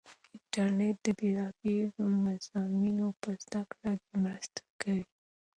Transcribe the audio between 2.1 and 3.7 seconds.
مضمونو په زده